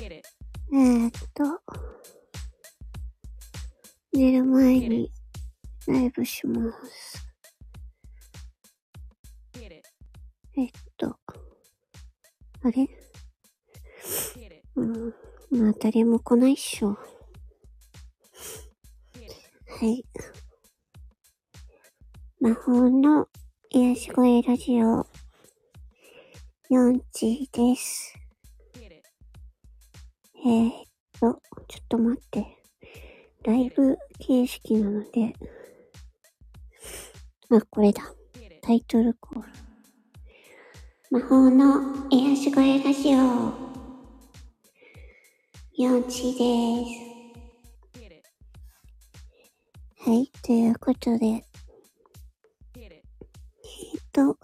[0.00, 1.60] えー、っと、
[4.12, 5.10] 寝る前に
[5.88, 7.26] ライブします。
[10.56, 11.18] えっと、
[12.62, 12.88] あれ？
[14.76, 15.14] うん、
[15.50, 16.90] まあ誰も来ないっしょ。
[16.90, 16.98] は
[19.82, 20.04] い。
[22.40, 23.26] 魔法の
[23.70, 25.06] 癒し声ラジオ、
[26.70, 28.14] 4時です。
[30.44, 30.72] えー、っ
[31.18, 32.46] と、ちょっと待って。
[33.44, 35.34] ライブ形式なので、
[37.50, 38.02] あ、これだ。
[38.62, 39.48] タイトルコール。
[41.10, 43.18] 魔法の癒し声ラジオ、
[45.78, 46.84] 4時でー
[50.04, 50.08] す。
[50.08, 51.42] はい、ということで、えっ
[54.12, 54.36] と、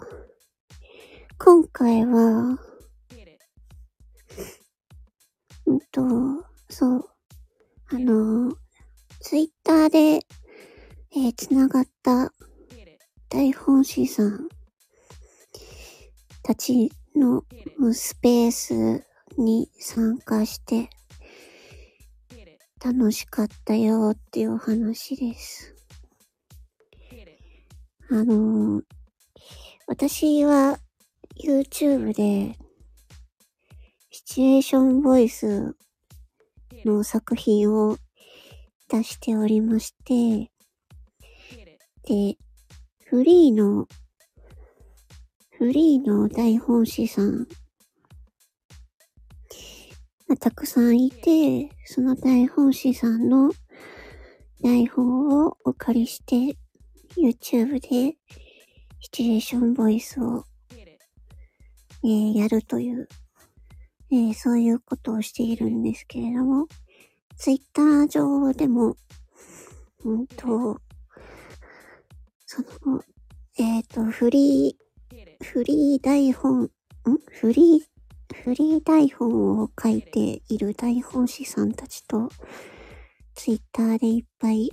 [1.38, 2.58] 今回は、
[6.08, 7.10] と、そう、
[7.90, 8.54] あの、
[9.20, 10.26] ツイッターで、
[11.16, 12.32] えー、つながった
[13.28, 14.48] 大本師さん
[16.42, 17.42] たちの
[17.92, 19.06] スペース
[19.38, 20.90] に参加して
[22.84, 25.74] 楽しかったよっていうお話です。
[28.10, 28.82] あのー
[29.86, 30.78] 私は
[31.36, 32.56] YouTube で
[34.10, 35.76] シチュエーションボイス
[36.84, 37.96] の作品を
[38.88, 40.50] 出しておりまして、
[42.06, 42.36] で、
[43.04, 43.86] フリーの、
[45.58, 47.46] フリーの大本師さん
[50.28, 53.52] がたくさんいて、その大本師さんの
[54.62, 56.56] 台本をお借りして、
[57.16, 58.16] YouTube で
[59.00, 60.44] シチュエーションボイスを、
[62.02, 63.08] えーやるという、
[64.14, 66.68] えーそういうことをしているんですけれども、
[67.36, 68.96] Twitter 上でも、
[70.04, 70.80] うんと、
[72.46, 73.02] その、
[73.58, 76.70] えっ、と、フリー、フリー台本、ん？
[77.28, 82.28] フリー、フリー台本を書いている台本師さんたちと、
[83.34, 84.70] ツイッターでいっぱい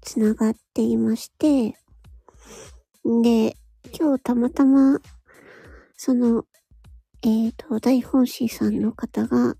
[0.00, 1.76] つながっていまして、
[3.04, 3.58] で、
[3.92, 4.98] 今日たまたま、
[5.98, 6.46] その、
[7.22, 9.56] えっ、と、大本師さんの方が、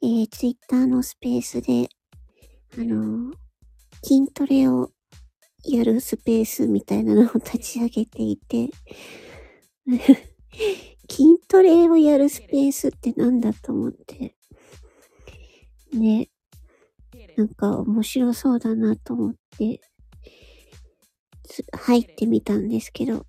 [0.00, 1.88] えー、ツイッターのスペースで、
[2.78, 3.32] あの
[4.04, 4.90] 筋トレを
[5.64, 8.70] やるスペースみたいなのを立ち上げていて、
[11.10, 14.36] 筋トレをやるスペースってなんだと思って、
[15.92, 16.30] ね、
[17.36, 19.80] なんか面白そうだなと思って、
[21.72, 23.26] 入ってみたんですけど、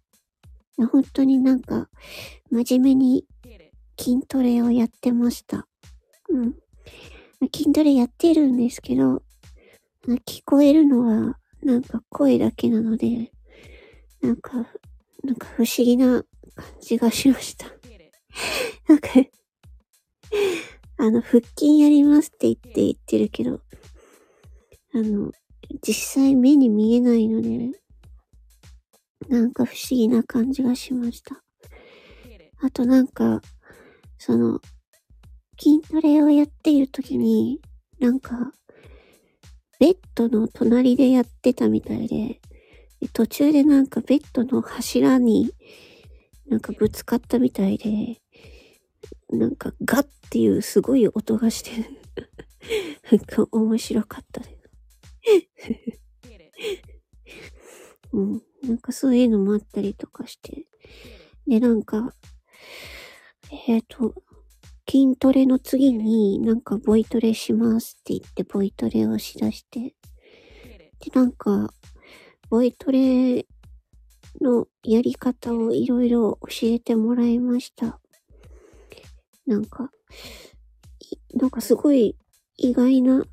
[0.86, 1.90] 本当になんか
[2.52, 3.26] 真面目に
[4.00, 5.68] 筋トレをやってました。
[6.30, 6.56] うん。
[7.54, 9.24] 筋トレやってるんですけど、
[10.26, 13.32] 聞こえるのはなんか声だけなので、
[14.22, 14.68] なんか、
[15.24, 16.24] なんか不思議な
[16.56, 17.68] 感じがしました。
[18.88, 19.10] なんか、
[20.98, 23.62] あの、腹筋やりますって言って言ってるけど、
[24.94, 25.32] あの、
[25.82, 25.94] 実
[26.24, 27.72] 際目に見えないので、
[29.30, 31.44] なんか不思議な感じがしました。
[32.62, 33.42] あとなんか、
[34.18, 34.62] その、
[35.60, 37.60] 筋トレをやっているときに、
[38.00, 38.52] なんか、
[39.80, 42.42] ベッドの隣でやってたみたいで、
[43.14, 45.52] 途中でなんかベッドの柱に
[46.48, 48.22] なんかぶつかったみたいで、
[49.30, 51.72] なんかガッっていうすごい音がして、
[53.12, 54.58] なんか面白かったです。
[58.14, 58.42] うん。
[58.64, 60.66] なんかそういうのもあったりとかして。
[61.48, 62.14] で、なんか、
[63.68, 64.14] えっ、と、
[64.90, 69.96] 筋トレの次になんかボイトレしますって言ってボイトレをしだして。
[71.00, 71.74] で、なんか、
[72.50, 73.46] ボイトレ
[74.42, 78.00] のやり方をいろいろ教えてもらいました。
[79.46, 79.92] なんか、
[81.34, 82.16] なんかすごい
[82.58, 83.24] 意外な、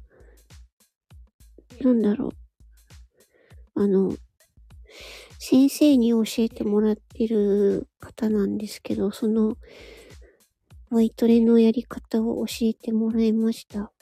[1.80, 3.82] なんだろう。
[3.82, 4.16] あの、
[5.38, 9.56] 先生に教えてもらってる方なんですけど、その、
[10.90, 13.92] ボイトレのやり方を教えてもらいました。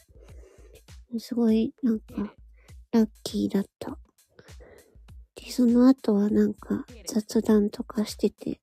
[1.19, 2.35] すごい、なんか、
[2.93, 3.99] ラッキーだった。
[5.35, 8.61] で、その後はなんか雑談とかしてて、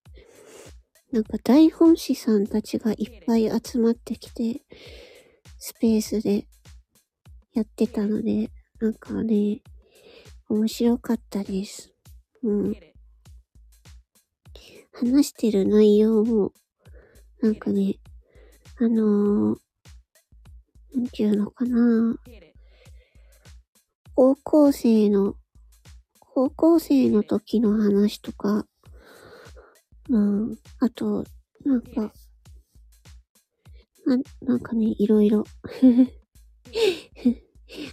[1.11, 4.61] なんか大本師さんたちがいっぱい集まってきて、
[5.57, 6.45] スペースで
[7.53, 9.61] やってたので、なんかね、
[10.47, 11.91] 面白かったです。
[12.43, 12.75] うん。
[14.93, 16.51] 話してる内容も、
[17.41, 17.95] なんかね、
[18.79, 19.59] あのー
[20.93, 22.15] なんていうのかな。
[24.15, 25.35] 高校生の、
[26.19, 28.65] 高校生の時の話とか、
[30.09, 31.23] うん、あと、
[31.63, 32.11] なんか、
[34.05, 35.43] な、なんかね、いろいろ。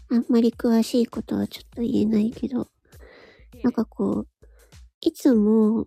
[0.08, 2.68] あんまり詳しいことはちょっと言えないけど、
[3.62, 4.28] なんかこう、
[5.06, 5.86] いつも、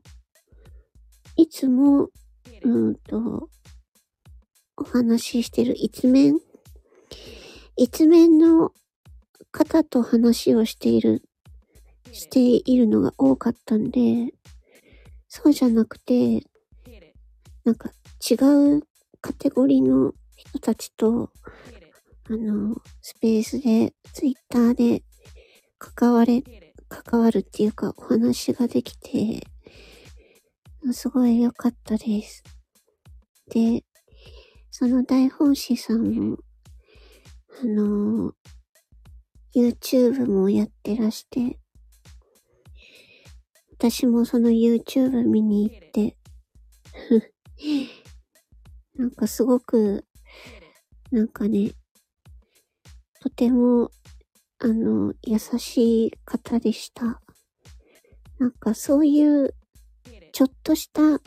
[1.35, 2.07] いつも、
[2.63, 3.49] うんと、
[4.77, 6.39] お話ししてる一面
[7.75, 8.71] 一面の
[9.51, 11.21] 方と話をしている、
[12.13, 14.33] しているのが多かったんで、
[15.27, 16.41] そうじゃなくて、
[17.65, 17.91] なんか
[18.25, 18.35] 違
[18.77, 18.83] う
[19.19, 21.29] カテゴリーの人たちと、
[22.29, 25.03] あの、スペースで、ツイッターで
[25.77, 26.41] 関われ、
[26.89, 29.47] 関わるっていうかお話ができて、
[30.91, 32.43] すごい良かったです。
[33.49, 33.83] で、
[34.71, 36.37] その大本師さんも、
[37.61, 38.33] あの
[39.55, 41.59] YouTube もやってらして、
[43.73, 46.17] 私もその YouTube 見に行って
[48.95, 50.05] なんかすごく、
[51.11, 51.71] なんかね、
[53.21, 53.91] とても、
[54.59, 57.21] あの、優しい方でした。
[58.39, 59.55] なんかそういう、
[60.33, 61.19] ちょっとした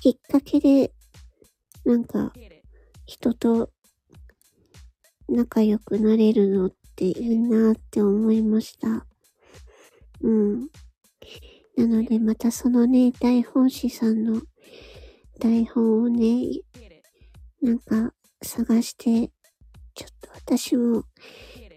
[0.00, 0.92] きっかけで、
[1.84, 2.32] なんか、
[3.06, 3.70] 人と
[5.28, 9.06] 仲良くなれるのっていいなって思いました。
[10.22, 10.68] うん。
[11.76, 14.40] なので、またそのね、大本師さんの
[15.38, 16.60] 台本をね、
[17.60, 19.30] なんか探して、
[19.94, 21.04] ちょっと私も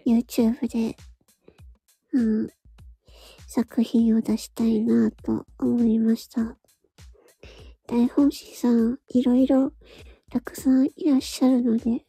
[0.06, 0.96] YouTube で、
[2.12, 2.48] うん、
[3.46, 6.56] 作品を出したいなと思いました。
[7.86, 9.72] 大本師さん、いろいろ
[10.30, 12.04] たくさんいらっしゃるので、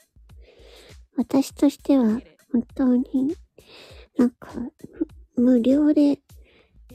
[1.18, 3.36] 私としては本当に
[4.18, 4.50] なんか
[5.36, 6.20] 無料で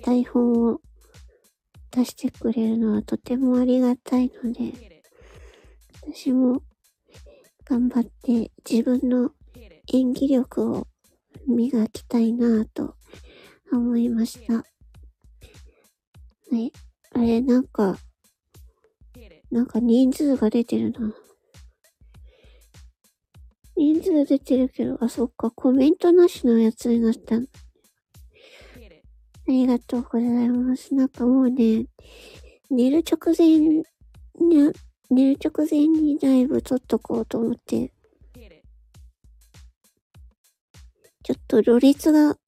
[0.02, 0.80] 台本を
[1.90, 5.02] 出してくれるのはとてもありがたいので、
[6.14, 6.62] 私も
[7.64, 9.32] 頑張って自分の
[9.92, 10.86] 演技力を
[11.46, 12.94] 磨きたいなぁと
[13.72, 14.54] 思いました。
[14.54, 14.62] は
[16.52, 16.72] い。
[17.12, 17.98] あれ、なんか、
[19.50, 21.14] なんか人数が出てるな。
[23.76, 27.36] 人数出てるけど、あ、そっか、コメントなしのやつになった。
[27.36, 27.40] あ
[29.46, 30.94] りがとうございます。
[30.94, 31.86] なんかもうね、
[32.70, 33.82] 寝る直前に、
[35.10, 37.92] 寝る直前にライブ撮っとこうと思って、
[41.28, 42.38] ちょっとろれつが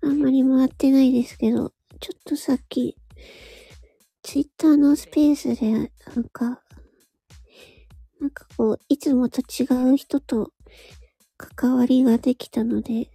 [0.00, 2.96] あんまり回ってないですけど、ちょっとさっき、
[4.22, 5.90] ツイッターのスペースで、なん
[6.32, 6.62] か、
[8.18, 10.52] なんかこう、いつもと違う人と
[11.36, 13.10] 関わりができたので、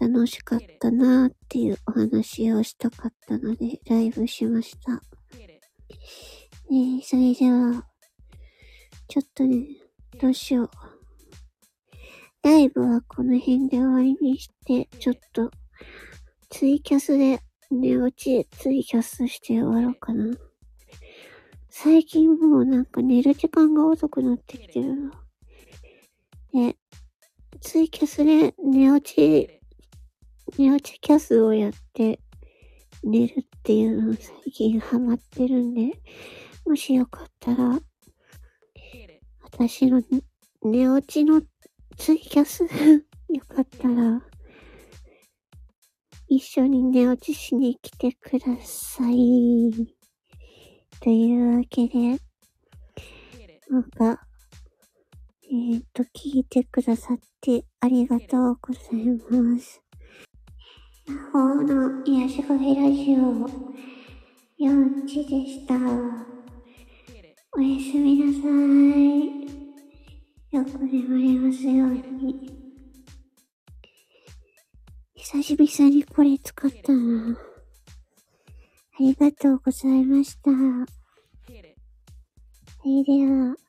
[0.00, 4.94] 楽しかったなーっていうお話をしたかったので、ライブしました。
[6.68, 7.86] ねそれでは、
[9.06, 9.68] ちょっとね、
[10.20, 10.95] どうしよう。
[12.46, 15.50] ライブはこの辺で終わりにして、ちょっと、
[16.48, 17.40] ツイキャスで
[17.72, 20.32] 寝落ちツイキャスして終わろうかな。
[21.70, 25.10] 最近もうなんか寝る時間が遅くなってきてるの。
[26.52, 26.76] で、
[27.60, 29.50] ツイキャスで寝落ち、
[30.56, 32.20] 寝落ちキャスをやって
[33.02, 36.00] 寝るっていうの最近ハマってるんで、
[36.64, 37.80] もしよかったら、
[39.42, 40.00] 私の
[40.62, 41.42] 寝落ちの
[41.96, 42.64] ツイキャス？
[43.28, 44.22] よかったら、
[46.28, 49.72] 一緒に寝落ちしに来てください。
[51.00, 52.20] というわけで、
[53.68, 54.26] なんか、
[55.44, 59.80] えー、っと、聞いてくださってありがとうございます。
[61.06, 63.48] 魔法の癒し声ラジオ、
[64.58, 65.74] 4時でした。
[67.52, 68.38] おやすみなさ
[68.92, 68.95] い。
[70.56, 72.50] よく眠れますように。
[75.14, 77.32] 久しぶりにこれ使ったな。
[77.32, 77.36] あ
[78.98, 80.50] りがとうございました。
[80.50, 80.56] そ
[82.86, 83.65] れでは。